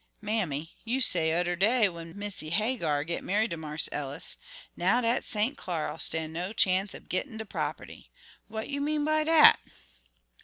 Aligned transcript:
"Mammy, 0.19 0.71
you 0.83 0.99
say 0.99 1.31
oder 1.39 1.55
day 1.55 1.87
when 1.87 2.17
Missee 2.17 2.49
Hagar 2.49 3.03
git 3.03 3.23
merried 3.23 3.51
to 3.51 3.57
Marse 3.57 3.87
Ellis: 3.91 4.35
'Now 4.75 4.99
dat 4.99 5.23
St. 5.23 5.55
Clar'll 5.55 5.99
stan' 5.99 6.33
no 6.33 6.53
chance 6.53 6.95
ob 6.95 7.07
gittin' 7.07 7.37
de 7.37 7.45
property'; 7.45 8.09
what 8.47 8.67
you 8.67 8.81
mean 8.81 9.05
by 9.05 9.23
dat?" 9.23 9.59